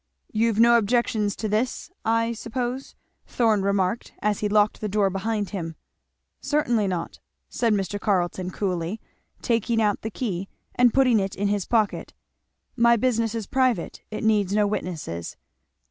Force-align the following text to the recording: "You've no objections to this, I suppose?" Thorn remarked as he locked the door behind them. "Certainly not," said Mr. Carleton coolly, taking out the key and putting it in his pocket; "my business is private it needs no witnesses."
"You've 0.31 0.59
no 0.59 0.79
objections 0.79 1.35
to 1.35 1.47
this, 1.47 1.91
I 2.03 2.33
suppose?" 2.33 2.95
Thorn 3.27 3.61
remarked 3.61 4.13
as 4.19 4.39
he 4.39 4.49
locked 4.49 4.81
the 4.81 4.89
door 4.89 5.11
behind 5.11 5.49
them. 5.49 5.75
"Certainly 6.39 6.87
not," 6.87 7.19
said 7.49 7.71
Mr. 7.71 7.99
Carleton 7.99 8.49
coolly, 8.49 8.99
taking 9.43 9.79
out 9.79 10.01
the 10.01 10.09
key 10.09 10.49
and 10.73 10.91
putting 10.91 11.19
it 11.19 11.35
in 11.35 11.49
his 11.49 11.67
pocket; 11.67 12.15
"my 12.75 12.95
business 12.97 13.35
is 13.35 13.45
private 13.45 14.01
it 14.09 14.23
needs 14.23 14.53
no 14.55 14.65
witnesses." 14.65 15.37